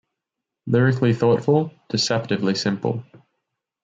Lyrically 0.65 1.13
thoughtful, 1.13 1.71
deceptively 1.89 2.55
simple. 2.55 3.03